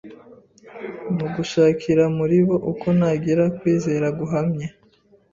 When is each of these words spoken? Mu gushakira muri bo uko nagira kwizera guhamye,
Mu 1.17 1.27
gushakira 1.35 2.03
muri 2.17 2.37
bo 2.47 2.55
uko 2.71 2.87
nagira 2.97 3.43
kwizera 3.57 4.07
guhamye, 4.19 4.65